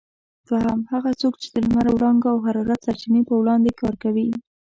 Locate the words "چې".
1.41-1.47